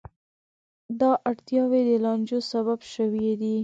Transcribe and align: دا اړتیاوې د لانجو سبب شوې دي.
دا 0.99 1.11
اړتیاوې 1.29 1.81
د 1.87 1.91
لانجو 2.03 2.39
سبب 2.51 2.79
شوې 2.93 3.31
دي. 3.41 3.55